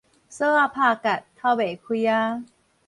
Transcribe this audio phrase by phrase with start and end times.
[0.03, 0.25] 索仔拍結，敨
[1.55, 2.01] 袂開
[2.39, 2.45] 矣